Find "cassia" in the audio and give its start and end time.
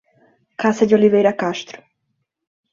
0.57-0.87